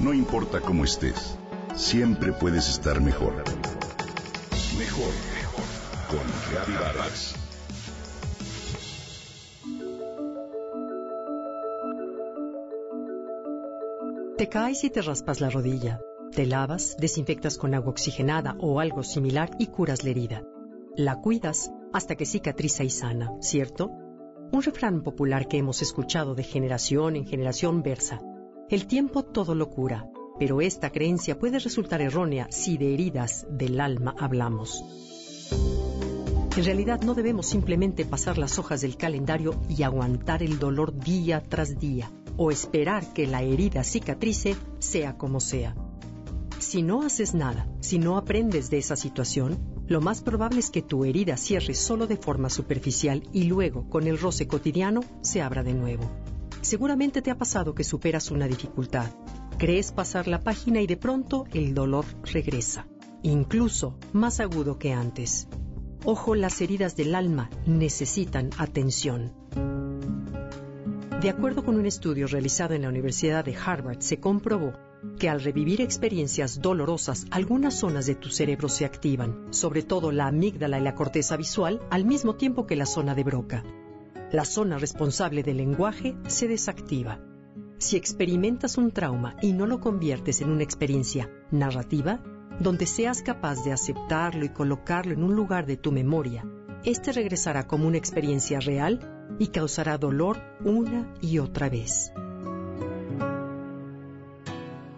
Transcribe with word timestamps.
No 0.00 0.14
importa 0.14 0.62
cómo 0.62 0.84
estés, 0.84 1.36
siempre 1.74 2.32
puedes 2.32 2.70
estar 2.70 3.02
mejor. 3.02 3.34
Mejor, 4.78 5.12
mejor. 5.34 5.64
Con 6.08 6.20
Reavivadas. 6.50 7.34
Te 14.38 14.48
caes 14.48 14.84
y 14.84 14.90
te 14.90 15.02
raspas 15.02 15.42
la 15.42 15.50
rodilla. 15.50 16.00
Te 16.32 16.46
lavas, 16.46 16.96
desinfectas 16.98 17.58
con 17.58 17.74
agua 17.74 17.90
oxigenada 17.90 18.56
o 18.58 18.80
algo 18.80 19.02
similar 19.02 19.50
y 19.58 19.66
curas 19.66 20.02
la 20.02 20.10
herida. 20.10 20.42
La 20.96 21.20
cuidas 21.20 21.70
hasta 21.92 22.16
que 22.16 22.24
cicatriza 22.24 22.84
y 22.84 22.90
sana, 22.90 23.32
¿cierto? 23.40 23.90
Un 24.50 24.62
refrán 24.62 25.02
popular 25.02 25.46
que 25.46 25.58
hemos 25.58 25.82
escuchado 25.82 26.34
de 26.34 26.42
generación 26.42 27.16
en 27.16 27.26
generación 27.26 27.82
versa. 27.82 28.22
El 28.70 28.86
tiempo 28.86 29.24
todo 29.24 29.56
lo 29.56 29.68
cura, 29.68 30.08
pero 30.38 30.60
esta 30.60 30.90
creencia 30.90 31.36
puede 31.36 31.58
resultar 31.58 32.00
errónea 32.00 32.46
si 32.52 32.78
de 32.78 32.94
heridas 32.94 33.44
del 33.50 33.80
alma 33.80 34.14
hablamos. 34.16 34.84
En 36.56 36.64
realidad 36.64 37.00
no 37.02 37.14
debemos 37.14 37.46
simplemente 37.46 38.04
pasar 38.04 38.38
las 38.38 38.60
hojas 38.60 38.82
del 38.82 38.96
calendario 38.96 39.60
y 39.68 39.82
aguantar 39.82 40.44
el 40.44 40.60
dolor 40.60 40.96
día 40.96 41.42
tras 41.48 41.80
día 41.80 42.12
o 42.36 42.52
esperar 42.52 43.12
que 43.12 43.26
la 43.26 43.42
herida 43.42 43.82
cicatrice 43.82 44.54
sea 44.78 45.18
como 45.18 45.40
sea. 45.40 45.74
Si 46.60 46.82
no 46.82 47.02
haces 47.02 47.34
nada, 47.34 47.66
si 47.80 47.98
no 47.98 48.16
aprendes 48.16 48.70
de 48.70 48.78
esa 48.78 48.94
situación, 48.94 49.58
lo 49.88 50.00
más 50.00 50.22
probable 50.22 50.60
es 50.60 50.70
que 50.70 50.82
tu 50.82 51.04
herida 51.04 51.36
cierre 51.36 51.74
solo 51.74 52.06
de 52.06 52.16
forma 52.16 52.48
superficial 52.48 53.24
y 53.32 53.44
luego, 53.44 53.90
con 53.90 54.06
el 54.06 54.16
roce 54.16 54.46
cotidiano, 54.46 55.00
se 55.22 55.42
abra 55.42 55.64
de 55.64 55.74
nuevo. 55.74 56.08
Seguramente 56.60 57.22
te 57.22 57.30
ha 57.30 57.38
pasado 57.38 57.74
que 57.74 57.84
superas 57.84 58.30
una 58.30 58.46
dificultad, 58.46 59.10
crees 59.58 59.92
pasar 59.92 60.28
la 60.28 60.40
página 60.40 60.80
y 60.80 60.86
de 60.86 60.96
pronto 60.96 61.44
el 61.52 61.74
dolor 61.74 62.04
regresa, 62.24 62.86
incluso 63.22 63.98
más 64.12 64.40
agudo 64.40 64.78
que 64.78 64.92
antes. 64.92 65.48
Ojo, 66.04 66.34
las 66.34 66.60
heridas 66.60 66.96
del 66.96 67.14
alma 67.14 67.50
necesitan 67.66 68.50
atención. 68.58 69.32
De 71.20 71.28
acuerdo 71.28 71.62
con 71.64 71.76
un 71.76 71.84
estudio 71.84 72.26
realizado 72.26 72.72
en 72.72 72.82
la 72.82 72.88
Universidad 72.88 73.44
de 73.44 73.54
Harvard, 73.54 74.00
se 74.00 74.20
comprobó 74.20 74.72
que 75.18 75.28
al 75.28 75.42
revivir 75.42 75.82
experiencias 75.82 76.60
dolorosas, 76.62 77.26
algunas 77.30 77.74
zonas 77.74 78.06
de 78.06 78.14
tu 78.14 78.30
cerebro 78.30 78.68
se 78.70 78.86
activan, 78.86 79.46
sobre 79.50 79.82
todo 79.82 80.12
la 80.12 80.26
amígdala 80.26 80.78
y 80.78 80.82
la 80.82 80.94
corteza 80.94 81.36
visual, 81.36 81.80
al 81.90 82.06
mismo 82.06 82.36
tiempo 82.36 82.66
que 82.66 82.76
la 82.76 82.86
zona 82.86 83.14
de 83.14 83.24
Broca. 83.24 83.62
La 84.32 84.44
zona 84.44 84.78
responsable 84.78 85.42
del 85.42 85.56
lenguaje 85.56 86.14
se 86.28 86.46
desactiva. 86.46 87.18
Si 87.78 87.96
experimentas 87.96 88.78
un 88.78 88.92
trauma 88.92 89.34
y 89.42 89.52
no 89.52 89.66
lo 89.66 89.80
conviertes 89.80 90.40
en 90.40 90.50
una 90.50 90.62
experiencia 90.62 91.28
narrativa, 91.50 92.22
donde 92.60 92.86
seas 92.86 93.22
capaz 93.22 93.64
de 93.64 93.72
aceptarlo 93.72 94.44
y 94.44 94.50
colocarlo 94.50 95.14
en 95.14 95.24
un 95.24 95.34
lugar 95.34 95.66
de 95.66 95.76
tu 95.76 95.90
memoria, 95.90 96.44
este 96.84 97.10
regresará 97.10 97.66
como 97.66 97.88
una 97.88 97.96
experiencia 97.96 98.60
real 98.60 99.00
y 99.40 99.48
causará 99.48 99.98
dolor 99.98 100.36
una 100.64 101.12
y 101.20 101.40
otra 101.40 101.68
vez. 101.68 102.12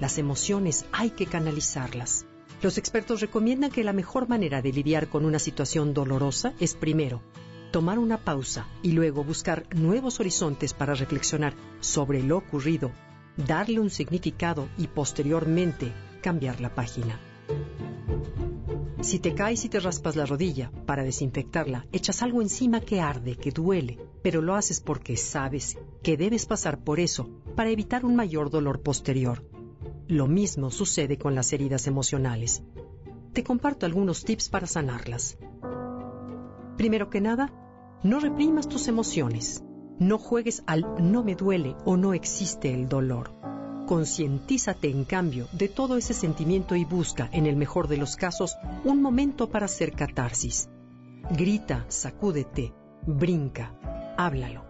Las 0.00 0.18
emociones 0.18 0.86
hay 0.90 1.10
que 1.10 1.26
canalizarlas. 1.26 2.26
Los 2.62 2.78
expertos 2.78 3.20
recomiendan 3.20 3.70
que 3.70 3.84
la 3.84 3.92
mejor 3.92 4.28
manera 4.28 4.60
de 4.60 4.72
lidiar 4.72 5.06
con 5.06 5.24
una 5.24 5.38
situación 5.38 5.94
dolorosa 5.94 6.52
es 6.58 6.74
primero 6.74 7.22
tomar 7.70 7.98
una 7.98 8.18
pausa 8.18 8.66
y 8.82 8.92
luego 8.92 9.24
buscar 9.24 9.66
nuevos 9.74 10.20
horizontes 10.20 10.74
para 10.74 10.94
reflexionar 10.94 11.54
sobre 11.80 12.22
lo 12.22 12.38
ocurrido, 12.38 12.90
darle 13.36 13.80
un 13.80 13.90
significado 13.90 14.68
y 14.76 14.88
posteriormente 14.88 15.92
cambiar 16.22 16.60
la 16.60 16.74
página. 16.74 17.18
Si 19.00 19.18
te 19.18 19.34
caes 19.34 19.64
y 19.64 19.70
te 19.70 19.80
raspas 19.80 20.14
la 20.14 20.26
rodilla 20.26 20.70
para 20.84 21.04
desinfectarla, 21.04 21.86
echas 21.90 22.22
algo 22.22 22.42
encima 22.42 22.80
que 22.80 23.00
arde, 23.00 23.36
que 23.36 23.50
duele, 23.50 23.98
pero 24.22 24.42
lo 24.42 24.54
haces 24.54 24.80
porque 24.80 25.16
sabes 25.16 25.78
que 26.02 26.18
debes 26.18 26.44
pasar 26.44 26.84
por 26.84 27.00
eso 27.00 27.30
para 27.56 27.70
evitar 27.70 28.04
un 28.04 28.14
mayor 28.14 28.50
dolor 28.50 28.82
posterior. 28.82 29.42
Lo 30.06 30.26
mismo 30.26 30.70
sucede 30.70 31.16
con 31.16 31.34
las 31.34 31.52
heridas 31.52 31.86
emocionales. 31.86 32.62
Te 33.32 33.42
comparto 33.42 33.86
algunos 33.86 34.24
tips 34.24 34.50
para 34.50 34.66
sanarlas. 34.66 35.38
Primero 36.76 37.08
que 37.08 37.20
nada, 37.20 37.52
no 38.02 38.18
reprimas 38.18 38.68
tus 38.68 38.88
emociones. 38.88 39.62
No 39.98 40.18
juegues 40.18 40.62
al 40.66 40.86
no 41.00 41.22
me 41.22 41.34
duele 41.34 41.76
o 41.84 41.96
no 41.96 42.14
existe 42.14 42.72
el 42.72 42.88
dolor. 42.88 43.32
Concientízate, 43.86 44.88
en 44.88 45.04
cambio, 45.04 45.48
de 45.52 45.68
todo 45.68 45.96
ese 45.98 46.14
sentimiento 46.14 46.76
y 46.76 46.84
busca, 46.84 47.28
en 47.32 47.46
el 47.46 47.56
mejor 47.56 47.88
de 47.88 47.98
los 47.98 48.16
casos, 48.16 48.56
un 48.84 49.02
momento 49.02 49.50
para 49.50 49.66
hacer 49.66 49.92
catarsis. 49.92 50.70
Grita, 51.30 51.84
sacúdete, 51.88 52.72
brinca, 53.06 53.74
háblalo. 54.16 54.64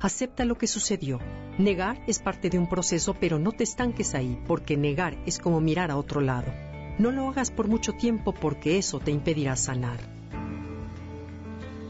Acepta 0.00 0.44
lo 0.44 0.58
que 0.58 0.66
sucedió. 0.66 1.20
Negar 1.58 2.02
es 2.06 2.18
parte 2.18 2.50
de 2.50 2.58
un 2.58 2.68
proceso, 2.68 3.14
pero 3.18 3.38
no 3.38 3.52
te 3.52 3.64
estanques 3.64 4.14
ahí, 4.14 4.38
porque 4.46 4.76
negar 4.76 5.16
es 5.24 5.38
como 5.38 5.60
mirar 5.62 5.90
a 5.90 5.96
otro 5.96 6.20
lado. 6.20 6.52
No 6.98 7.10
lo 7.10 7.28
hagas 7.28 7.50
por 7.50 7.68
mucho 7.68 7.94
tiempo 7.94 8.34
porque 8.34 8.76
eso 8.76 9.00
te 9.00 9.10
impedirá 9.10 9.56
sanar. 9.56 10.00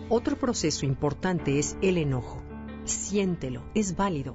Otro 0.09 0.39
proceso 0.39 0.87
importante 0.87 1.59
es 1.59 1.77
el 1.83 1.99
enojo. 1.99 2.43
Siéntelo, 2.85 3.65
es 3.75 3.97
válido. 3.97 4.33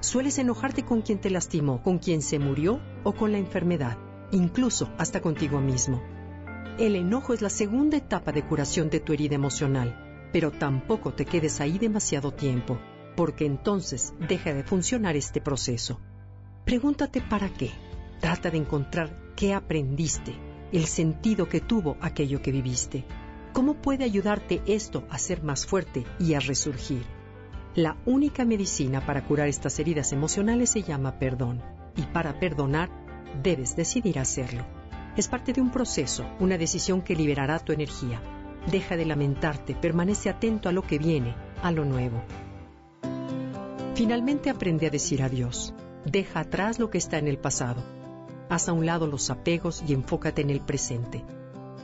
Sueles 0.00 0.38
enojarte 0.38 0.84
con 0.84 1.02
quien 1.02 1.18
te 1.18 1.30
lastimó, 1.30 1.82
con 1.82 1.98
quien 1.98 2.20
se 2.20 2.38
murió 2.38 2.80
o 3.02 3.12
con 3.12 3.32
la 3.32 3.38
enfermedad, 3.38 3.96
incluso 4.30 4.90
hasta 4.98 5.20
contigo 5.20 5.60
mismo. 5.60 6.02
El 6.78 6.96
enojo 6.96 7.32
es 7.32 7.40
la 7.40 7.48
segunda 7.48 7.96
etapa 7.96 8.32
de 8.32 8.44
curación 8.44 8.90
de 8.90 9.00
tu 9.00 9.14
herida 9.14 9.34
emocional, 9.34 10.28
pero 10.32 10.50
tampoco 10.50 11.14
te 11.14 11.24
quedes 11.24 11.60
ahí 11.60 11.78
demasiado 11.78 12.32
tiempo 12.32 12.78
porque 13.16 13.46
entonces 13.46 14.12
deja 14.28 14.52
de 14.52 14.62
funcionar 14.62 15.16
este 15.16 15.40
proceso. 15.40 15.98
Pregúntate 16.64 17.20
para 17.20 17.48
qué. 17.48 17.70
Trata 18.20 18.50
de 18.50 18.58
encontrar 18.58 19.32
qué 19.34 19.54
aprendiste, 19.54 20.34
el 20.72 20.86
sentido 20.86 21.48
que 21.48 21.60
tuvo 21.60 21.96
aquello 22.00 22.42
que 22.42 22.52
viviste. 22.52 23.04
¿Cómo 23.56 23.72
puede 23.72 24.04
ayudarte 24.04 24.60
esto 24.66 25.04
a 25.08 25.16
ser 25.16 25.42
más 25.42 25.64
fuerte 25.64 26.04
y 26.18 26.34
a 26.34 26.40
resurgir? 26.40 27.06
La 27.74 27.96
única 28.04 28.44
medicina 28.44 29.06
para 29.06 29.24
curar 29.24 29.48
estas 29.48 29.78
heridas 29.78 30.12
emocionales 30.12 30.68
se 30.68 30.82
llama 30.82 31.18
perdón, 31.18 31.62
y 31.96 32.02
para 32.02 32.38
perdonar 32.38 32.90
debes 33.42 33.74
decidir 33.74 34.18
hacerlo. 34.18 34.66
Es 35.16 35.28
parte 35.28 35.54
de 35.54 35.62
un 35.62 35.70
proceso, 35.70 36.26
una 36.38 36.58
decisión 36.58 37.00
que 37.00 37.16
liberará 37.16 37.58
tu 37.58 37.72
energía. 37.72 38.20
Deja 38.70 38.94
de 38.94 39.06
lamentarte, 39.06 39.74
permanece 39.74 40.28
atento 40.28 40.68
a 40.68 40.72
lo 40.72 40.82
que 40.82 40.98
viene, 40.98 41.34
a 41.62 41.72
lo 41.72 41.86
nuevo. 41.86 42.22
Finalmente 43.94 44.50
aprende 44.50 44.86
a 44.86 44.90
decir 44.90 45.22
adiós. 45.22 45.72
Deja 46.04 46.40
atrás 46.40 46.78
lo 46.78 46.90
que 46.90 46.98
está 46.98 47.16
en 47.16 47.26
el 47.26 47.38
pasado. 47.38 47.82
Haz 48.50 48.68
a 48.68 48.74
un 48.74 48.84
lado 48.84 49.06
los 49.06 49.30
apegos 49.30 49.82
y 49.88 49.94
enfócate 49.94 50.42
en 50.42 50.50
el 50.50 50.60
presente. 50.60 51.24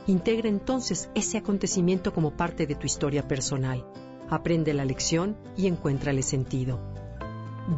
Integra 0.05 0.49
entonces 0.49 1.09
ese 1.15 1.37
acontecimiento 1.37 2.13
como 2.13 2.31
parte 2.31 2.67
de 2.67 2.75
tu 2.75 2.85
historia 2.85 3.27
personal. 3.27 3.85
Aprende 4.29 4.73
la 4.73 4.83
lección 4.83 5.37
y 5.55 5.67
encuéntrale 5.67 6.23
sentido. 6.23 6.79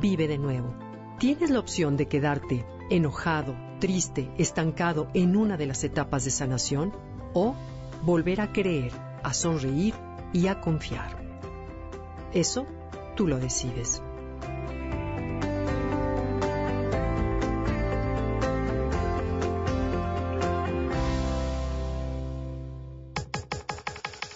Vive 0.02 0.28
de 0.28 0.38
nuevo. 0.40 0.74
Tienes 1.20 1.50
la 1.52 1.60
opción 1.60 1.98
de 1.98 2.08
quedarte 2.08 2.66
enojado, 2.90 3.56
triste, 3.80 4.32
estancado 4.38 5.08
en 5.14 5.36
una 5.36 5.58
de 5.58 5.68
las 5.68 5.84
etapas 5.84 6.26
de 6.26 6.32
sanación 6.32 6.94
o 7.34 7.56
volver 8.04 8.42
a 8.42 8.52
creer, 8.52 8.92
a 9.24 9.34
sonreír 9.34 9.94
y 10.34 10.48
a 10.48 10.62
confiar. 10.62 11.24
Eso 12.34 12.66
tú 13.16 13.28
lo 13.28 13.38
decides. 13.38 14.02